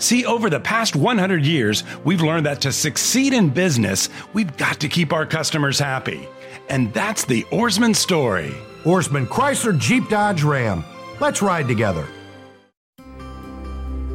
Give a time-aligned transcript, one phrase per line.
[0.00, 4.80] See, over the past 100 years, we've learned that to succeed in business, we've got
[4.80, 6.26] to keep our customers happy.
[6.70, 8.54] And that's the Ourisman story.
[8.84, 10.84] Ourisman Chrysler Jeep Dodge Ram.
[11.20, 12.06] Let's ride together.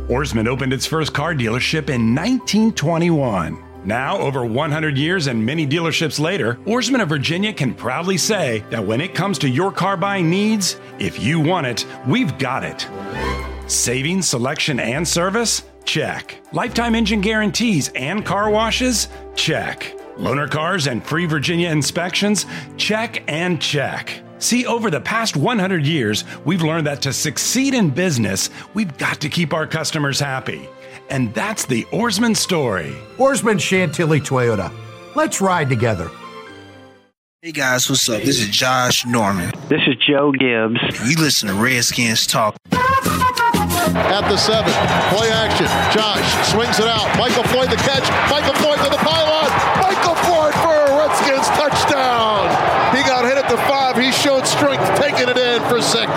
[0.08, 3.63] Ourisman opened its first car dealership in 1921.
[3.86, 8.84] Now, over 100 years and many dealerships later, Ourisman of Virginia can proudly say that
[8.84, 12.88] when it comes to your car buying needs, if you want it, we've got it.
[13.68, 15.62] Saving, selection, and service?
[15.86, 16.42] Check.
[16.52, 19.08] Lifetime engine guarantees and car washes?
[19.36, 19.94] Check.
[20.18, 22.46] Loaner cars and free Virginia inspections?
[22.78, 24.22] Check and check.
[24.40, 29.22] See, over the past 100 years, we've learned that to succeed in business, we've got
[29.22, 30.68] to keep our customers happy.
[31.10, 32.96] And that's the Ourisman story.
[33.18, 34.74] Ourisman Chantilly Toyota.
[35.16, 36.10] Let's ride together.
[37.42, 38.24] Hey guys, what's up?
[38.24, 39.52] This is Josh Norman.
[39.70, 40.80] This is Joe Gibbs.
[41.08, 42.58] You listen to Redskins Talk.
[43.94, 44.74] At the seven,
[45.14, 45.68] play action.
[45.94, 47.05] Josh swings it out.
[47.20, 48.10] Michael Floyd the catch.
[48.32, 49.50] Michael Floyd to the pylon.
[49.80, 52.50] Michael Floyd for a Redskins touchdown.
[52.96, 53.96] He got hit at the five.
[53.96, 56.10] He showed strength, taking it in for six.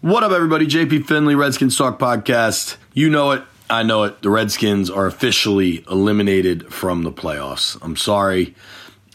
[0.00, 0.66] What up, everybody?
[0.66, 2.76] JP Finlay, Redskins Talk Podcast.
[2.94, 3.44] You know it.
[3.70, 4.22] I know it.
[4.22, 7.78] The Redskins are officially eliminated from the playoffs.
[7.80, 8.56] I'm sorry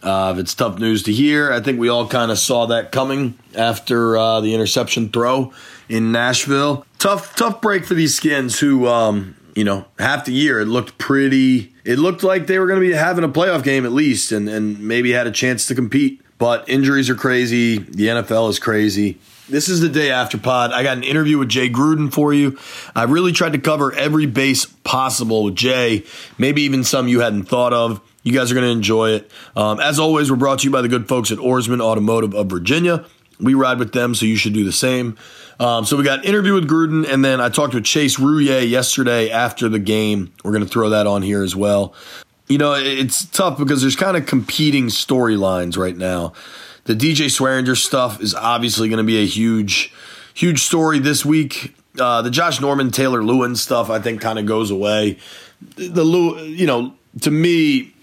[0.03, 1.51] uh, it's tough news to hear.
[1.51, 5.53] I think we all kind of saw that coming after uh, the interception throw
[5.89, 6.85] in Nashville.
[6.99, 10.97] Tough, tough break for these skins who, um, you know, half the year it looked
[10.97, 11.73] pretty.
[11.85, 14.47] It looked like they were going to be having a playoff game at least, and
[14.49, 16.21] and maybe had a chance to compete.
[16.37, 17.77] But injuries are crazy.
[17.77, 19.19] The NFL is crazy.
[19.49, 20.71] This is the day after pod.
[20.71, 22.57] I got an interview with Jay Gruden for you.
[22.95, 26.05] I really tried to cover every base possible with Jay,
[26.37, 28.01] maybe even some you hadn't thought of.
[28.23, 29.29] You guys are going to enjoy it.
[29.55, 32.47] Um, as always, we're brought to you by the good folks at Ourisman Automotive of
[32.47, 33.05] Virginia.
[33.39, 35.17] We ride with them, so you should do the same.
[35.59, 39.29] Um, so we got interview with Gruden, and then I talked with Chase Roullier yesterday
[39.29, 40.33] after the game.
[40.43, 41.93] We're going to throw that on here as well.
[42.47, 46.33] You know, it's tough because there's kind of competing storylines right now.
[46.85, 49.93] The DJ Swearinger stuff is obviously going to be a huge,
[50.33, 51.75] huge story this week.
[51.97, 55.19] Uh, the Josh Norman, Taylor Lewan stuff, I think, kind of goes away.
[55.75, 57.93] The you know, to me,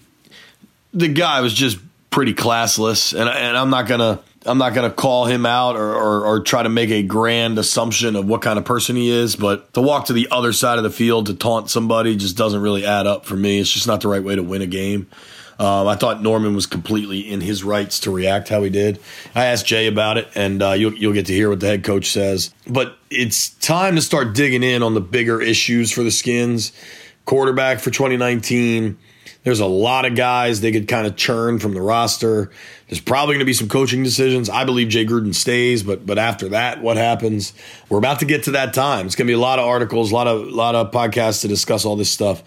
[0.93, 1.77] the guy was just
[2.09, 6.25] pretty classless, and and I'm not gonna I'm not gonna call him out or, or,
[6.25, 9.73] or try to make a grand assumption of what kind of person he is, but
[9.73, 12.85] to walk to the other side of the field to taunt somebody just doesn't really
[12.85, 13.59] add up for me.
[13.59, 15.07] It's just not the right way to win a game.
[15.59, 18.99] Um, I thought Norman was completely in his rights to react how he did.
[19.35, 21.83] I asked Jay about it, and uh, you'll, you'll get to hear what the head
[21.83, 22.51] coach says.
[22.65, 26.71] But it's time to start digging in on the bigger issues for the Skins.
[27.25, 28.97] Quarterback for 2019.
[29.43, 32.51] There's a lot of guys they could kind of churn from the roster.
[32.87, 34.49] There's probably going to be some coaching decisions.
[34.49, 37.53] I believe Jay Gruden stays, but but after that, what happens?
[37.89, 39.07] We're about to get to that time.
[39.07, 41.41] It's going to be a lot of articles, a lot of a lot of podcasts
[41.41, 42.43] to discuss all this stuff.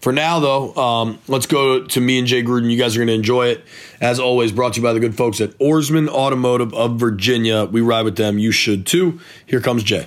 [0.00, 2.70] For now, though, um, let's go to me and Jay Gruden.
[2.70, 3.64] You guys are going to enjoy it.
[4.00, 7.64] As always, brought to you by the good folks at Ourisman Automotive of Virginia.
[7.64, 8.38] We ride with them.
[8.38, 9.20] You should too.
[9.44, 10.06] Here comes Jay.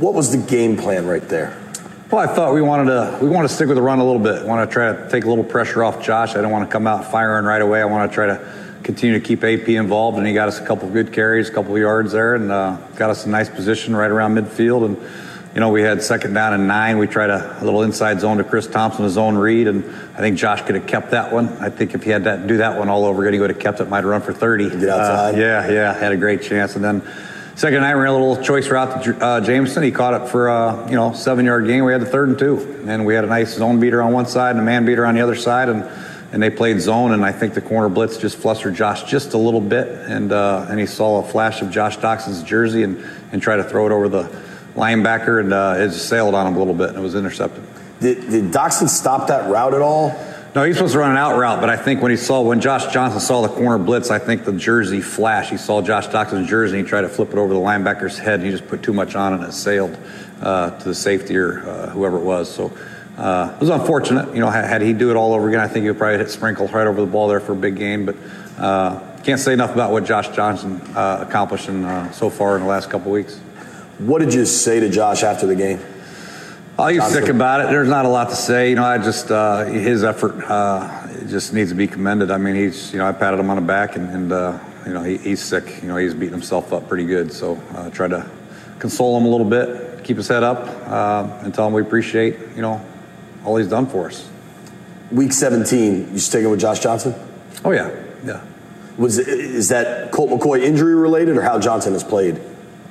[0.00, 1.54] What was the game plan right there?
[2.10, 4.18] Well, I thought we wanted to we want to stick with the run a little
[4.18, 4.46] bit.
[4.46, 6.34] Want to try to take a little pressure off Josh.
[6.36, 7.82] I don't want to come out firing right away.
[7.82, 10.64] I want to try to continue to keep AP involved, and he got us a
[10.64, 14.10] couple good carries, a couple yards there, and uh, got us a nice position right
[14.10, 14.86] around midfield.
[14.86, 14.96] And
[15.54, 16.96] you know, we had second down and nine.
[16.96, 20.20] We tried a, a, little inside zone to Chris Thompson, a zone read, and I
[20.20, 21.48] think Josh could have kept that one.
[21.58, 23.58] I think if he had that do that one all over again, he would have
[23.58, 23.88] kept it.
[23.90, 24.70] Might have run for 30.
[24.70, 25.34] Get outside.
[25.34, 26.74] Uh, yeah, yeah, had a great chance.
[26.74, 27.02] And then
[27.60, 29.82] second night, we ran a little choice route to uh, Jamison.
[29.82, 31.84] He caught it for uh, you know seven yard gain.
[31.84, 34.24] We had the third and two, and we had a nice zone beater on one
[34.24, 35.84] side and a man beater on the other side, and
[36.32, 37.12] and they played zone.
[37.12, 40.68] And I think the corner blitz just flustered Josh just a little bit, and uh,
[40.70, 43.92] and he saw a flash of Josh Doctson's jersey and and tried to throw it
[43.92, 44.22] over the
[44.74, 47.62] linebacker, and uh, it sailed on him a little bit, and it was intercepted.
[48.00, 50.12] Did, did Doctson stop that route at all?
[50.52, 52.60] No, he's supposed to run an out route, but I think when he saw when
[52.60, 55.48] Josh Johnson saw the corner blitz, I think the jersey flash.
[55.48, 58.40] He saw Josh Doctson's jersey, and he tried to flip it over the linebacker's head,
[58.40, 59.96] and he just put too much on, and it sailed
[60.42, 62.52] uh, to the safety or uh, whoever it was.
[62.52, 62.72] So
[63.16, 64.34] uh, it was unfortunate.
[64.34, 66.18] You know, had, had, he do it all over again, I think he would probably
[66.18, 68.04] hit Sprinkle right over the ball there for a big gain.
[68.04, 68.16] But
[68.58, 72.62] uh, can't say enough about what Josh Johnson uh, accomplished in, uh, so far in
[72.62, 73.38] the last couple weeks.
[73.98, 75.78] What did you say to Josh after the game?
[76.82, 77.68] Oh, he's sick about it.
[77.68, 78.70] There's not a lot to say.
[78.70, 82.30] You know, I just uh, his effort uh, just needs to be commended.
[82.30, 84.94] I mean, he's you know I patted him on the back and, and uh, you
[84.94, 85.82] know he, he's sick.
[85.82, 87.34] You know, he's beating himself up pretty good.
[87.34, 88.26] So uh, try to
[88.78, 92.38] console him a little bit, keep his head up, uh, and tell him we appreciate
[92.56, 92.80] you know
[93.44, 94.26] all he's done for us.
[95.12, 97.14] Week 17, you sticking with Josh Johnson?
[97.62, 97.94] Oh yeah,
[98.24, 98.42] yeah.
[98.96, 102.40] Was is that Colt McCoy injury related or how Johnson has played?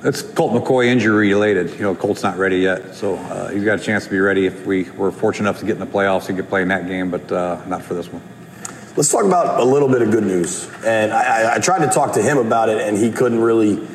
[0.02, 1.72] It's Colt McCoy injury related.
[1.72, 4.46] You know, Colt's not ready yet, so uh, he's got a chance to be ready
[4.46, 6.28] if we were fortunate enough to get in the playoffs.
[6.28, 8.22] He could play in that game, but uh, not for this one.
[8.96, 10.70] Let's talk about a little bit of good news.
[10.86, 13.86] And I, I, tried to talk to him about it, and he couldn't really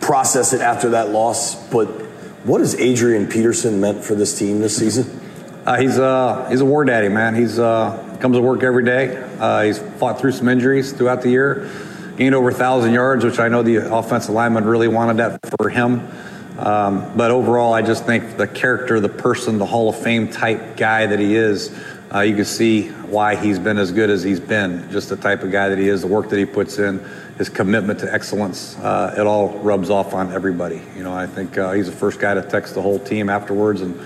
[0.00, 1.56] process it after that loss.
[1.68, 1.86] But
[2.44, 5.20] what has Adrian Peterson meant for this team this season?
[5.66, 7.34] Uh, he's uh, he's a war daddy, man.
[7.34, 9.16] He's uh, comes to work every day.
[9.40, 11.68] Uh, he's fought through some injuries throughout the year
[12.20, 16.06] gained over 1,000 yards, which I know the offensive lineman really wanted that for him.
[16.58, 20.76] Um, but overall, I just think the character, the person, the Hall of Fame type
[20.76, 21.74] guy that he is,
[22.14, 24.90] uh, you can see why he's been as good as he's been.
[24.90, 26.98] Just the type of guy that he is, the work that he puts in,
[27.38, 30.82] his commitment to excellence, uh, it all rubs off on everybody.
[30.94, 33.80] You know, I think uh, he's the first guy to text the whole team afterwards
[33.80, 33.98] and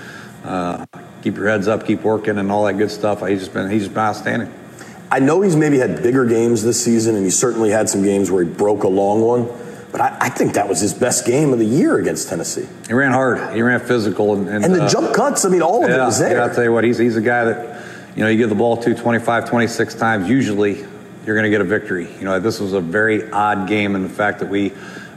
[0.44, 0.86] uh,
[1.20, 3.26] keep your heads up, keep working, and all that good stuff.
[3.26, 4.63] He's just been he's just been outstanding.
[5.10, 8.30] I know he's maybe had bigger games this season, and he certainly had some games
[8.30, 9.48] where he broke a long one.
[9.92, 12.66] But I, I think that was his best game of the year against Tennessee.
[12.88, 13.54] He ran hard.
[13.54, 14.34] He ran physical.
[14.34, 16.36] And, and, and the uh, jump cuts, I mean, all of yeah, it was there.
[16.36, 17.84] Yeah, I'll tell you what, he's, he's a guy that,
[18.16, 20.84] you know, you give the ball to 25, 26 times, usually
[21.24, 22.12] you're going to get a victory.
[22.18, 24.72] You know, this was a very odd game in the fact that we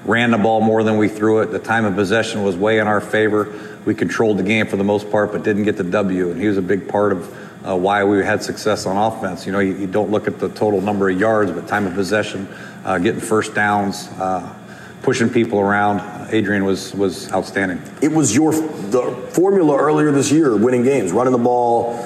[0.06, 1.48] ran the ball more than we threw it.
[1.48, 3.54] The time of possession was way in our favor.
[3.86, 6.31] We controlled the game for the most part, but didn't get the W.
[6.31, 7.36] And he was a big part of
[7.68, 9.46] uh, why we had success on offense.
[9.46, 11.94] You know, you, you, don't look at the total number of yards, but time of
[11.94, 12.48] possession,
[12.86, 14.54] uh, getting first downs, uh,
[15.02, 16.02] pushing people around.
[16.31, 17.81] Adrian was was outstanding.
[18.02, 21.98] It was your the formula earlier this year, winning games, running the ball,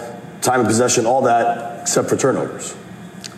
[0.42, 2.76] time of possession, all that, except for turnovers.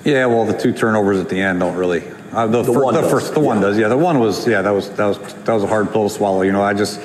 [0.05, 2.03] Yeah, well, the two turnovers at the end don't really.
[2.33, 3.47] Uh, the, the, fir- the first, the yeah.
[3.47, 3.77] one does.
[3.77, 4.47] Yeah, the one was.
[4.47, 6.41] Yeah, that was that was that was a hard pill to swallow.
[6.41, 6.99] You know, I just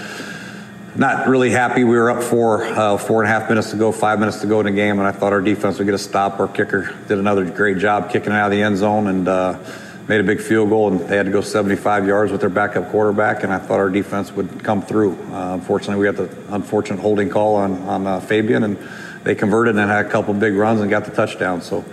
[0.99, 1.85] not really happy.
[1.85, 4.49] We were up for uh, four and a half minutes to go, five minutes to
[4.49, 6.41] go in the game, and I thought our defense would get a stop.
[6.41, 9.61] Our kicker did another great job kicking it out of the end zone and uh,
[10.09, 12.91] made a big field goal, and they had to go 75 yards with their backup
[12.91, 15.13] quarterback, and I thought our defense would come through.
[15.33, 18.77] Uh, unfortunately, we got the unfortunate holding call on, on uh, Fabian, and
[19.23, 21.63] they converted and had a couple big runs and got the touchdown.
[21.63, 21.85] So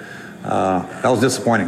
[0.44, 1.68] uh, that was disappointing.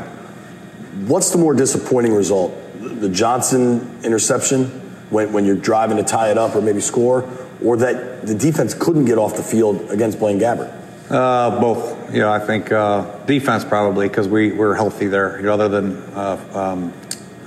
[1.06, 2.52] What's the more disappointing result?
[2.80, 7.30] The Johnson interception when, when you're driving to tie it up or maybe score,
[7.64, 10.74] or that the defense couldn't get off the field against Blaine Gabbert?
[11.10, 12.14] Uh, both.
[12.14, 15.38] You know, I think uh, defense probably because we were healthy there.
[15.38, 16.94] You know, other than uh, um,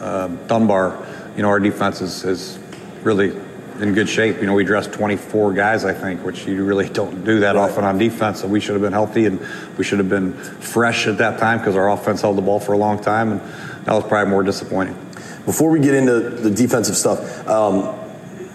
[0.01, 2.59] uh, Dunbar, you know, our defense is, is
[3.03, 3.37] really
[3.81, 4.41] in good shape.
[4.41, 7.71] You know, we dressed 24 guys, I think, which you really don't do that right.
[7.71, 8.41] often on defense.
[8.41, 9.41] So we should have been healthy and
[9.77, 12.73] we should have been fresh at that time because our offense held the ball for
[12.73, 13.41] a long time, and
[13.85, 14.97] that was probably more disappointing.
[15.45, 17.99] Before we get into the defensive stuff, um,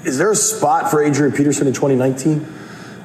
[0.04, 2.46] is there a spot for Adrian Peterson in 2019?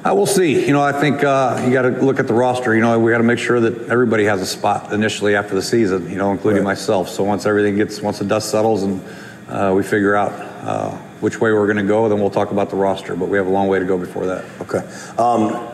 [0.03, 0.65] Uh, we'll see.
[0.65, 2.73] You know, I think uh, you got to look at the roster.
[2.73, 5.61] You know, we got to make sure that everybody has a spot initially after the
[5.61, 6.09] season.
[6.09, 6.71] You know, including right.
[6.71, 7.09] myself.
[7.09, 9.03] So once everything gets, once the dust settles, and
[9.47, 12.71] uh, we figure out uh, which way we're going to go, then we'll talk about
[12.71, 13.15] the roster.
[13.15, 14.43] But we have a long way to go before that.
[14.61, 14.79] Okay.
[15.19, 15.69] Um,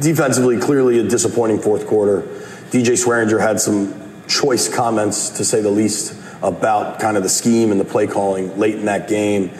[0.00, 2.22] defensively, clearly a disappointing fourth quarter.
[2.70, 3.94] DJ Swearinger had some
[4.26, 8.58] choice comments, to say the least, about kind of the scheme and the play calling
[8.58, 9.50] late in that game.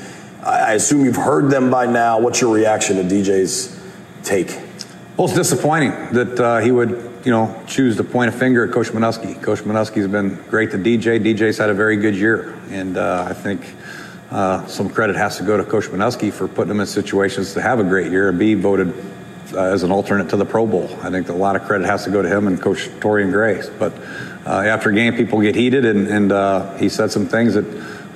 [0.42, 2.20] I assume you've heard them by now.
[2.20, 3.80] What's your reaction to DJ's
[4.22, 4.56] take?
[5.16, 6.90] Well, it's disappointing that uh, he would,
[7.24, 9.42] you know, choose to point a finger at Coach Manusky.
[9.42, 11.18] Coach Manusky's been great to DJ.
[11.18, 13.74] DJ's had a very good year, and uh, I think
[14.30, 17.62] uh, some credit has to go to Coach Manusky for putting them in situations to
[17.62, 18.94] have a great year and be voted
[19.52, 20.88] uh, as an alternate to the Pro Bowl.
[21.02, 23.68] I think a lot of credit has to go to him and Coach Torrian Grace.
[23.68, 23.92] But
[24.46, 27.64] uh, after a game, people get heated, and, and uh, he said some things that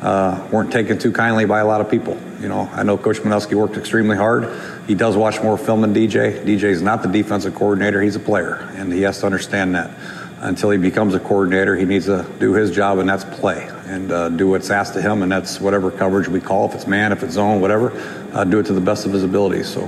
[0.01, 2.19] uh, weren't taken too kindly by a lot of people.
[2.41, 4.49] You know, I know Coach Manusky worked extremely hard.
[4.87, 6.43] He does watch more film than DJ.
[6.45, 9.91] DJ is not the defensive coordinator; he's a player, and he has to understand that.
[10.43, 14.13] Until he becomes a coordinator, he needs to do his job, and that's play and
[14.13, 17.13] uh, do what's asked of him, and that's whatever coverage we call, if it's man,
[17.13, 17.93] if it's zone, whatever,
[18.33, 19.65] uh, do it to the best of his ability.
[19.65, 19.83] So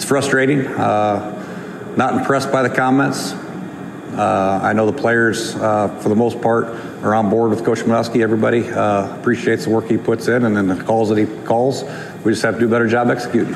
[0.00, 0.66] it's frustrating.
[0.66, 3.32] Uh, not impressed by the comments.
[3.32, 6.68] Uh, I know the players, uh, for the most part,
[7.04, 8.22] are on board with Coach Manusky.
[8.22, 11.84] Everybody uh, appreciates the work he puts in and then the calls that he calls.
[12.24, 13.54] We just have to do a better job executing.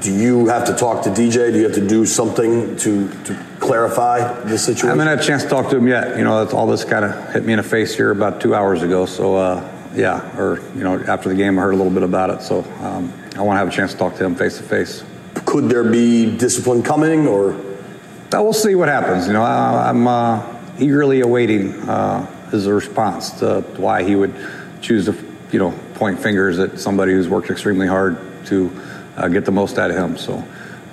[0.00, 1.50] Do you have to talk to DJ?
[1.50, 4.86] Do you have to do something to, to clarify the situation?
[4.86, 6.16] I haven't had a chance to talk to him yet.
[6.16, 8.84] You know, all this kind of hit me in the face here about two hours
[8.84, 9.06] ago.
[9.06, 12.30] So, uh, yeah, or, you know, after the game, I heard a little bit about
[12.30, 12.42] it.
[12.42, 15.02] So um, I want to have a chance to talk to him face to face.
[15.44, 17.56] Could there be discipline coming or?
[18.32, 19.26] We'll see what happens.
[19.26, 20.42] You know, I, am uh,
[20.78, 24.34] eagerly awaiting uh, his response to why he would
[24.80, 25.16] choose to,
[25.50, 28.70] you know, point fingers at somebody who's worked extremely hard to
[29.16, 30.16] uh, get the most out of him.
[30.16, 30.44] So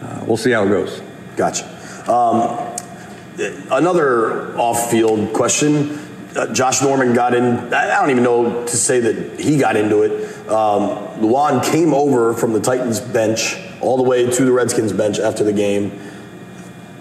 [0.02, 1.02] uh, we'll see how it goes.
[1.36, 1.66] Gotcha.
[2.12, 2.76] Um,
[3.72, 6.00] another off-field question.
[6.36, 7.74] Uh, Josh Norman got in.
[7.74, 10.26] I don't even know to say that he got into it.
[10.50, 15.20] Um, Lewan came over from the Titans bench all the way to the Redskins bench
[15.20, 15.92] after the game.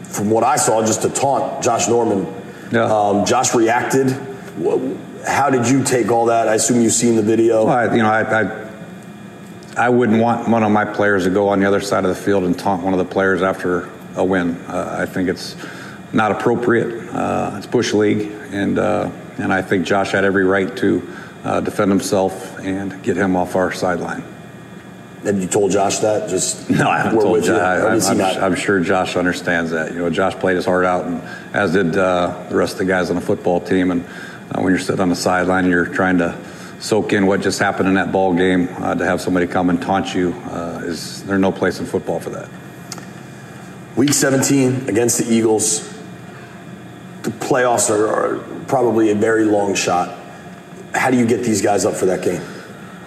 [0.02, 2.26] From what I saw, just to taunt Josh Norman.
[2.70, 2.84] Yeah.
[2.84, 4.10] Um, Josh reacted.
[5.26, 6.48] How did you take all that?
[6.48, 7.64] I assume you've seen the video.
[7.64, 8.64] Well, I, you know, I, I
[9.76, 12.22] I wouldn't want one of my players to go on the other side of the
[12.22, 14.56] field and taunt one of the players after a win.
[14.68, 15.56] Uh, I think it's
[16.12, 17.08] not appropriate.
[17.12, 21.60] Uh, it's Bush League, and uh, and I think Josh had every right to uh,
[21.60, 24.22] defend himself and get him off our sideline.
[25.24, 26.28] Have you told Josh that?
[26.28, 27.58] Just no, I haven't told Josh.
[27.58, 29.92] I, am I'm, I'm sure Josh understands that.
[29.92, 31.22] You know, Josh played his heart out, and
[31.54, 33.90] as did uh, the rest of the guys on the football team.
[33.90, 36.38] And uh, when you're sitting on the sideline, you're trying to
[36.78, 38.68] soak in what just happened in that ball game.
[38.78, 42.20] Uh, to have somebody come and taunt you uh, is there's no place in football
[42.20, 42.50] for that.
[43.96, 45.88] Week 17 against the Eagles.
[47.22, 50.18] The playoffs are, are probably a very long shot.
[50.94, 52.42] How do you get these guys up for that game?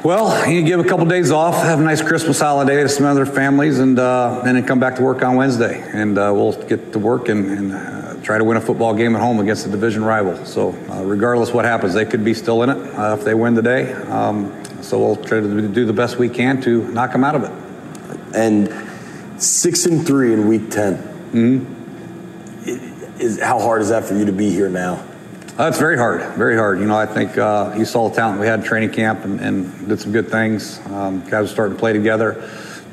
[0.07, 3.25] Well, you give a couple days off, have a nice Christmas holiday to some other
[3.25, 5.83] families, and uh, and then come back to work on Wednesday.
[5.91, 9.17] And uh, we'll get to work and, and uh, try to win a football game
[9.17, 10.45] at home against a division rival.
[10.45, 13.53] So, uh, regardless what happens, they could be still in it uh, if they win
[13.53, 13.91] today.
[13.91, 17.43] Um, so we'll try to do the best we can to knock them out of
[17.43, 17.51] it.
[18.33, 20.95] And six and three in week 10
[21.33, 21.73] mm-hmm.
[23.21, 25.03] Is, how hard is that for you to be here now?
[25.57, 26.79] Uh, very hard, very hard.
[26.79, 29.39] You know, I think uh, you saw the talent we had in training camp and,
[29.39, 30.77] and did some good things.
[30.91, 32.47] Um, guys were starting to play together,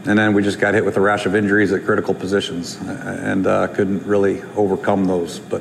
[0.06, 3.47] and then we just got hit with a rash of injuries at critical positions and
[3.47, 5.40] uh, couldn't really overcome those.
[5.40, 5.61] But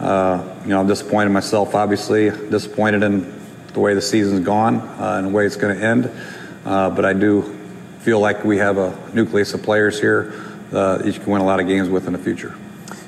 [0.00, 1.76] uh, you know, I'm disappointed myself.
[1.76, 3.40] Obviously, disappointed in
[3.72, 6.10] the way the season's gone uh, and the way it's going to end.
[6.64, 7.56] Uh, but I do
[8.00, 10.32] feel like we have a nucleus of players here
[10.72, 12.52] that you can win a lot of games with in the future.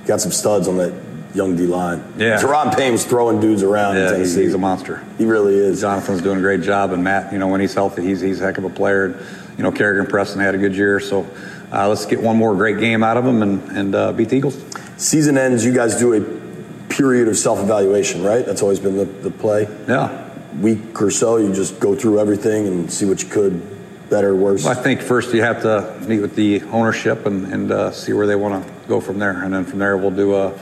[0.07, 0.95] Got some studs on that
[1.35, 2.03] young D line.
[2.17, 2.73] Yeah.
[2.76, 3.97] Payne was throwing dudes around.
[3.97, 5.05] Yeah, he's, he's, a monster.
[5.19, 5.81] He really is.
[5.81, 8.45] Jonathan's doing a great job, and Matt, you know, when he's healthy, he's he's a
[8.45, 9.21] heck of a player.
[9.57, 11.29] You know, Kerrigan Preston had a good year, so
[11.73, 14.37] uh, let's get one more great game out of him and and uh, beat the
[14.37, 14.62] Eagles.
[14.97, 15.64] Season ends.
[15.64, 16.45] You guys do a
[16.88, 18.47] period of self-evaluation, right?
[18.47, 19.69] That's always been the, the play.
[19.88, 20.31] Yeah.
[20.61, 23.61] Week or so, you just go through everything and see what you could
[24.09, 24.62] better, worse?
[24.64, 28.12] Well, I think first you have to meet with the ownership and, and uh, see
[28.12, 30.53] where they want to go from there, and then from there we'll do a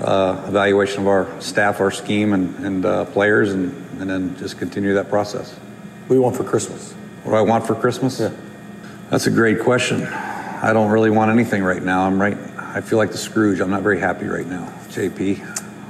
[0.00, 4.58] uh, evaluation of our staff, our scheme, and, and uh, players, and, and then just
[4.58, 5.52] continue that process.
[5.52, 6.92] What do you want for Christmas?
[7.24, 8.20] What do I want for Christmas?
[8.20, 8.32] Yeah.
[9.10, 10.04] That's a great question.
[10.04, 12.02] I don't really want anything right now.
[12.06, 12.36] I'm right.
[12.58, 13.60] I feel like the Scrooge.
[13.60, 15.40] I'm not very happy right now, JP.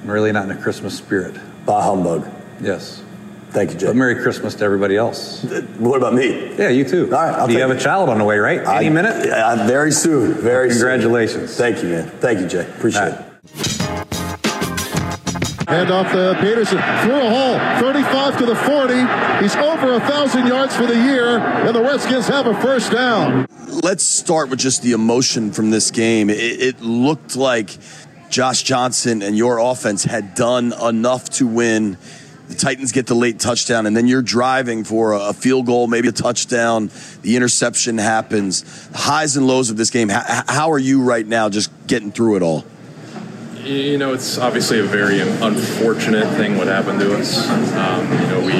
[0.02, 1.34] I'm really not in the Christmas spirit.
[1.64, 2.28] Bah humbug.
[2.60, 3.02] Yes.
[3.50, 3.86] Thank you, Jay.
[3.86, 5.42] But Merry Christmas to everybody else.
[5.78, 6.54] What about me?
[6.56, 7.04] Yeah, you too.
[7.06, 7.34] All right.
[7.34, 7.78] I'll Do you have it.
[7.78, 8.58] a child on the way, right?
[8.58, 9.26] Any I, minute?
[9.26, 10.34] Yeah, very soon.
[10.34, 11.50] Very Congratulations.
[11.54, 11.72] Soon.
[11.72, 12.08] Thank you, man.
[12.20, 12.68] Thank you, Jay.
[12.68, 13.25] Appreciate it.
[15.68, 16.78] Hand off to Peterson.
[17.02, 17.58] Through a hole.
[17.80, 18.94] 35 to the 40.
[19.42, 23.46] He's over a 1,000 yards for the year, and the Redskins have a first down.
[23.66, 26.30] Let's start with just the emotion from this game.
[26.30, 27.76] It, it looked like
[28.30, 31.98] Josh Johnson and your offense had done enough to win.
[32.46, 36.06] The Titans get the late touchdown, and then you're driving for a field goal, maybe
[36.06, 36.92] a touchdown.
[37.22, 38.88] The interception happens.
[38.90, 40.10] The highs and lows of this game.
[40.10, 42.64] How are you right now just getting through it all?
[43.66, 47.48] You know, it's obviously a very unfortunate thing what happened to us.
[47.48, 48.52] Um, you know, we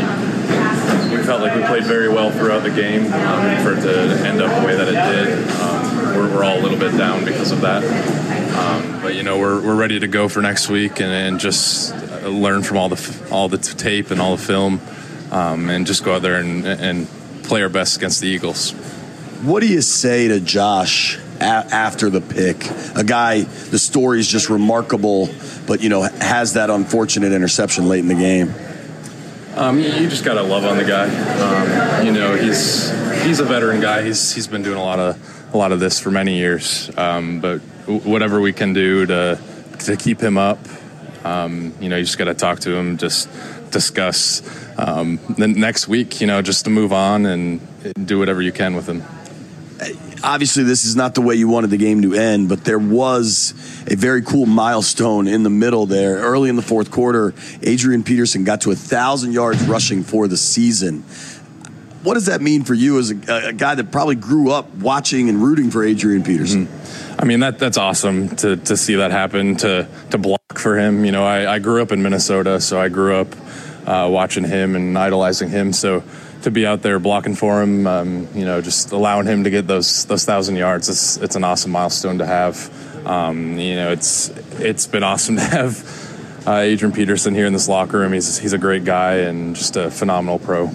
[1.17, 3.13] we felt like we played very well throughout the game.
[3.13, 6.59] Um, for it to end up the way that it did, um, we're, we're, all
[6.59, 7.85] a little bit down because of that.
[8.57, 11.95] Um, but you know, we're, we're ready to go for next week and, and just
[12.25, 14.81] learn from all the all the tape and all the film,
[15.31, 17.09] um, and just go out there and, and
[17.45, 18.73] play our best against the Eagles.
[19.43, 22.69] What do you say to Josh a- after the pick?
[22.97, 25.29] A guy, the story is just remarkable,
[25.67, 28.55] but you know has that unfortunate interception late in the game.
[29.57, 31.07] Um, you, just gotta love on the guy.
[31.07, 32.91] Um, you know, he's
[33.25, 34.03] he's a veteran guy.
[34.03, 36.91] He's he's been doing a lot of a lot of this for many years.
[36.99, 39.41] Um, but whatever we can do to
[39.81, 40.59] to keep him up,
[41.25, 43.31] um, you know, you just gotta talk to him, just
[43.71, 44.43] discuss.
[44.79, 48.77] Um, then next week, you know, just to move on and do whatever you can
[48.77, 49.03] with him
[50.23, 53.53] obviously this is not the way you wanted the game to end, but there was
[53.91, 56.17] a very cool milestone in the middle there.
[56.17, 60.37] Early in the fourth quarter, Adrian Peterson got to a thousand yards rushing for the
[60.37, 61.03] season.
[62.03, 65.29] What does that mean for you as a, a, guy that probably grew up watching
[65.29, 66.67] and rooting for Adrian Peterson?
[66.69, 67.21] Mm-hmm.
[67.21, 71.05] I mean that that's awesome to, to see that happen to to block for him.
[71.05, 73.35] You know, I, I grew up in Minnesota, so I grew up
[73.87, 75.73] uh, watching him and idolizing him.
[75.73, 76.05] So
[76.47, 79.67] to be out there blocking for him, um, you know, just allowing him to get
[79.67, 80.89] those those thousand yards.
[80.89, 82.71] It's it's an awesome milestone to have.
[83.05, 84.29] Um, you know, it's
[84.61, 88.13] it's been awesome to have uh, Adrian Peterson here in this locker room.
[88.13, 90.71] He's he's a great guy and just a phenomenal pro.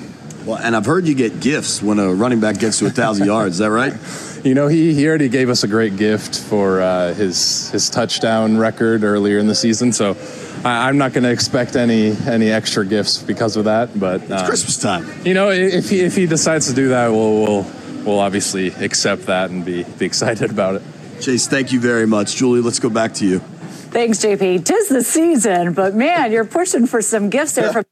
[0.45, 3.27] Well, and I've heard you get gifts when a running back gets to a thousand
[3.27, 3.55] yards.
[3.55, 3.93] Is that right?
[4.41, 8.57] You know, he, he already gave us a great gift for uh, his his touchdown
[8.57, 9.93] record earlier in the season.
[9.93, 10.15] So
[10.63, 13.99] I, am not going to expect any any extra gifts because of that.
[13.99, 15.07] But it's um, Christmas time.
[15.25, 17.71] You know, if he if he decides to do that, we'll we'll
[18.05, 20.83] we'll obviously accept that and be be excited about it.
[21.19, 22.35] Chase, thank you very much.
[22.35, 23.39] Julie, let's go back to you.
[23.39, 24.63] Thanks, JP.
[24.63, 27.83] Tis the season, but man, you're pushing for some gifts there from